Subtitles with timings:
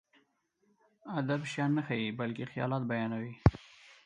[1.17, 3.33] ادب شيان نه ښيي، بلکې خيالات بيانوي.